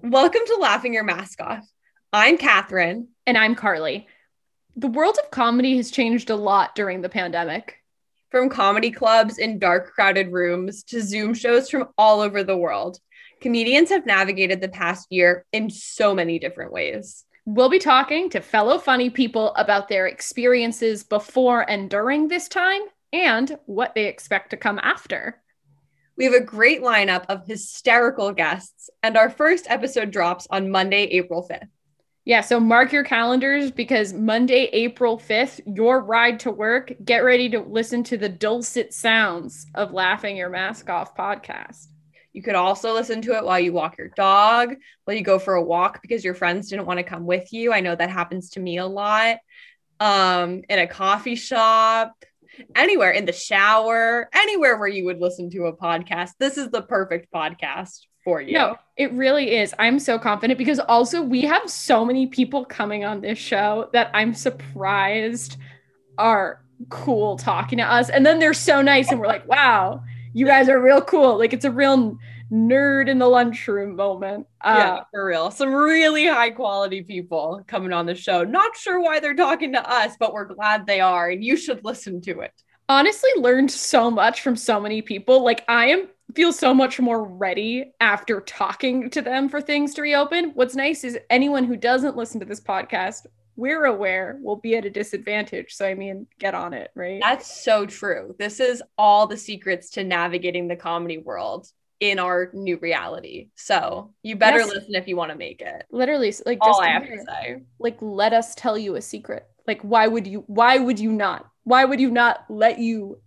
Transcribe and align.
Welcome 0.00 0.42
to 0.46 0.58
Laughing 0.60 0.94
Your 0.94 1.02
Mask 1.02 1.40
Off. 1.40 1.68
I'm 2.12 2.38
Catherine. 2.38 3.08
And 3.26 3.36
I'm 3.36 3.56
Carly. 3.56 4.06
The 4.76 4.86
world 4.86 5.18
of 5.20 5.32
comedy 5.32 5.76
has 5.76 5.90
changed 5.90 6.30
a 6.30 6.36
lot 6.36 6.76
during 6.76 7.00
the 7.00 7.08
pandemic. 7.08 7.78
From 8.30 8.48
comedy 8.48 8.92
clubs 8.92 9.38
in 9.38 9.58
dark, 9.58 9.92
crowded 9.92 10.30
rooms 10.30 10.84
to 10.84 11.02
Zoom 11.02 11.34
shows 11.34 11.68
from 11.68 11.88
all 11.98 12.20
over 12.20 12.44
the 12.44 12.56
world, 12.56 13.00
comedians 13.40 13.88
have 13.88 14.06
navigated 14.06 14.60
the 14.60 14.68
past 14.68 15.08
year 15.10 15.44
in 15.50 15.68
so 15.68 16.14
many 16.14 16.38
different 16.38 16.72
ways. 16.72 17.24
We'll 17.44 17.68
be 17.68 17.80
talking 17.80 18.30
to 18.30 18.40
fellow 18.40 18.78
funny 18.78 19.10
people 19.10 19.52
about 19.56 19.88
their 19.88 20.06
experiences 20.06 21.02
before 21.02 21.68
and 21.68 21.90
during 21.90 22.28
this 22.28 22.46
time 22.46 22.82
and 23.12 23.58
what 23.66 23.96
they 23.96 24.06
expect 24.06 24.50
to 24.50 24.56
come 24.56 24.78
after. 24.78 25.42
We 26.18 26.24
have 26.24 26.34
a 26.34 26.40
great 26.40 26.82
lineup 26.82 27.26
of 27.28 27.46
hysterical 27.46 28.32
guests, 28.32 28.90
and 29.04 29.16
our 29.16 29.30
first 29.30 29.66
episode 29.70 30.10
drops 30.10 30.48
on 30.50 30.68
Monday, 30.68 31.04
April 31.04 31.46
5th. 31.48 31.68
Yeah, 32.24 32.40
so 32.40 32.58
mark 32.58 32.92
your 32.92 33.04
calendars 33.04 33.70
because 33.70 34.12
Monday, 34.12 34.64
April 34.72 35.16
5th, 35.16 35.60
your 35.64 36.00
ride 36.00 36.40
to 36.40 36.50
work, 36.50 36.92
get 37.04 37.18
ready 37.18 37.48
to 37.50 37.60
listen 37.60 38.02
to 38.02 38.16
the 38.16 38.28
dulcet 38.28 38.92
sounds 38.92 39.66
of 39.76 39.92
Laughing 39.92 40.36
Your 40.36 40.50
Mask 40.50 40.90
Off 40.90 41.16
podcast. 41.16 41.86
You 42.32 42.42
could 42.42 42.56
also 42.56 42.94
listen 42.94 43.22
to 43.22 43.36
it 43.36 43.44
while 43.44 43.60
you 43.60 43.72
walk 43.72 43.96
your 43.96 44.08
dog, 44.08 44.74
while 45.04 45.16
you 45.16 45.22
go 45.22 45.38
for 45.38 45.54
a 45.54 45.62
walk 45.62 46.02
because 46.02 46.24
your 46.24 46.34
friends 46.34 46.68
didn't 46.68 46.86
want 46.86 46.98
to 46.98 47.04
come 47.04 47.26
with 47.26 47.52
you. 47.52 47.72
I 47.72 47.78
know 47.78 47.94
that 47.94 48.10
happens 48.10 48.50
to 48.50 48.60
me 48.60 48.78
a 48.78 48.86
lot. 48.86 49.36
Um, 50.00 50.62
in 50.68 50.80
a 50.80 50.88
coffee 50.88 51.36
shop, 51.36 52.12
anywhere 52.74 53.10
in 53.10 53.24
the 53.24 53.32
shower, 53.32 54.28
anywhere 54.32 54.76
where 54.78 54.88
you 54.88 55.04
would 55.04 55.20
listen 55.20 55.50
to 55.50 55.66
a 55.66 55.76
podcast. 55.76 56.32
This 56.38 56.58
is 56.58 56.70
the 56.70 56.82
perfect 56.82 57.32
podcast 57.32 58.00
for 58.24 58.40
you. 58.40 58.54
No, 58.54 58.76
it 58.96 59.12
really 59.12 59.56
is. 59.56 59.74
I'm 59.78 59.98
so 59.98 60.18
confident 60.18 60.58
because 60.58 60.78
also 60.80 61.22
we 61.22 61.42
have 61.42 61.70
so 61.70 62.04
many 62.04 62.26
people 62.26 62.64
coming 62.64 63.04
on 63.04 63.20
this 63.20 63.38
show 63.38 63.88
that 63.92 64.10
I'm 64.14 64.34
surprised 64.34 65.56
are 66.18 66.62
cool 66.90 67.36
talking 67.36 67.78
to 67.78 67.84
us. 67.84 68.10
And 68.10 68.24
then 68.24 68.38
they're 68.38 68.54
so 68.54 68.82
nice 68.82 69.10
and 69.10 69.20
we're 69.20 69.26
like, 69.26 69.48
wow, 69.48 70.02
you 70.32 70.46
guys 70.46 70.68
are 70.68 70.80
real 70.80 71.00
cool. 71.00 71.38
Like 71.38 71.52
it's 71.52 71.64
a 71.64 71.70
real 71.70 72.18
nerd 72.50 73.08
in 73.08 73.18
the 73.18 73.28
lunchroom 73.28 73.96
moment. 73.96 74.46
Uh, 74.60 74.74
yeah, 74.76 75.00
for 75.10 75.26
real. 75.26 75.50
Some 75.50 75.74
really 75.74 76.26
high 76.26 76.50
quality 76.50 77.02
people 77.02 77.62
coming 77.66 77.92
on 77.92 78.06
the 78.06 78.14
show. 78.14 78.44
Not 78.44 78.76
sure 78.76 79.00
why 79.00 79.20
they're 79.20 79.34
talking 79.34 79.72
to 79.72 79.90
us, 79.90 80.16
but 80.18 80.32
we're 80.32 80.46
glad 80.46 80.86
they 80.86 81.00
are, 81.00 81.30
and 81.30 81.44
you 81.44 81.56
should 81.56 81.84
listen 81.84 82.20
to 82.22 82.40
it. 82.40 82.52
Honestly, 82.88 83.30
learned 83.36 83.70
so 83.70 84.10
much 84.10 84.40
from 84.40 84.56
so 84.56 84.80
many 84.80 85.02
people. 85.02 85.44
Like 85.44 85.64
I 85.68 85.88
am 85.88 86.08
feel 86.34 86.52
so 86.52 86.74
much 86.74 87.00
more 87.00 87.24
ready 87.24 87.92
after 88.00 88.40
talking 88.42 89.08
to 89.10 89.22
them 89.22 89.48
for 89.48 89.60
things 89.60 89.94
to 89.94 90.02
reopen. 90.02 90.50
What's 90.54 90.76
nice 90.76 91.04
is 91.04 91.18
anyone 91.30 91.64
who 91.64 91.76
doesn't 91.76 92.16
listen 92.16 92.40
to 92.40 92.46
this 92.46 92.60
podcast, 92.60 93.26
we're 93.56 93.86
aware 93.86 94.38
will 94.40 94.56
be 94.56 94.76
at 94.76 94.84
a 94.84 94.90
disadvantage. 94.90 95.74
So 95.74 95.86
I 95.86 95.94
mean, 95.94 96.26
get 96.38 96.54
on 96.54 96.74
it, 96.74 96.90
right? 96.94 97.20
That's 97.20 97.62
so 97.62 97.86
true. 97.86 98.34
This 98.38 98.60
is 98.60 98.82
all 98.96 99.26
the 99.26 99.36
secrets 99.36 99.90
to 99.90 100.04
navigating 100.04 100.68
the 100.68 100.76
comedy 100.76 101.18
world 101.18 101.68
in 102.00 102.18
our 102.18 102.50
new 102.52 102.76
reality. 102.78 103.48
So 103.54 104.12
you 104.22 104.36
better 104.36 104.58
yes. 104.58 104.68
listen 104.68 104.94
if 104.94 105.08
you 105.08 105.16
want 105.16 105.32
to 105.32 105.38
make 105.38 105.60
it. 105.60 105.86
Literally, 105.90 106.32
like 106.46 106.58
all 106.60 106.80
I 106.80 106.88
have 106.88 107.06
to 107.06 107.24
say. 107.26 107.62
Like, 107.78 107.96
let 108.00 108.32
us 108.32 108.54
tell 108.54 108.78
you 108.78 108.96
a 108.96 109.02
secret. 109.02 109.46
Like, 109.66 109.82
why 109.82 110.06
would 110.06 110.26
you? 110.26 110.44
Why 110.46 110.78
would 110.78 110.98
you 110.98 111.12
not? 111.12 111.48
Why 111.64 111.84
would 111.84 112.00
you 112.00 112.10
not 112.10 112.44
let 112.48 112.78
you? 112.78 113.20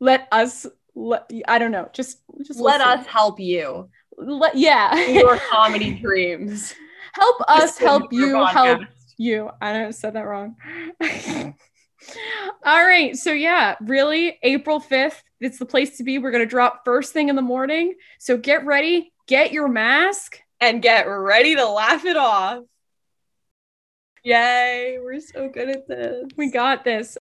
Let 0.00 0.28
us. 0.32 0.66
Let, 0.94 1.30
I 1.46 1.58
don't 1.58 1.70
know. 1.70 1.88
Just, 1.92 2.18
just 2.44 2.58
let 2.58 2.80
listen. 2.80 3.00
us 3.00 3.06
help 3.06 3.38
you. 3.38 3.88
Let, 4.16 4.56
yeah. 4.56 4.96
your 5.06 5.38
comedy 5.50 5.92
dreams. 6.02 6.74
Help 7.12 7.40
us 7.48 7.78
help 7.78 8.12
you. 8.12 8.34
Podcast. 8.34 8.52
Help 8.52 8.80
you. 9.16 9.50
I 9.60 9.72
don't 9.72 9.92
said 9.92 10.14
that 10.14 10.22
wrong. 10.22 10.56
All 12.68 12.84
right. 12.84 13.16
So 13.16 13.32
yeah, 13.32 13.76
really, 13.80 14.38
April 14.42 14.78
5th, 14.78 15.22
it's 15.40 15.58
the 15.58 15.64
place 15.64 15.96
to 15.96 16.04
be. 16.04 16.18
We're 16.18 16.30
going 16.30 16.44
to 16.44 16.46
drop 16.46 16.84
first 16.84 17.14
thing 17.14 17.30
in 17.30 17.34
the 17.34 17.40
morning. 17.40 17.94
So 18.18 18.36
get 18.36 18.66
ready, 18.66 19.10
get 19.26 19.52
your 19.52 19.68
mask, 19.68 20.38
and 20.60 20.82
get 20.82 21.04
ready 21.04 21.56
to 21.56 21.66
laugh 21.66 22.04
it 22.04 22.18
off. 22.18 22.64
Yay, 24.22 24.98
we're 25.02 25.18
so 25.20 25.48
good 25.48 25.70
at 25.70 25.88
this. 25.88 26.26
We 26.36 26.50
got 26.50 26.84
this. 26.84 27.16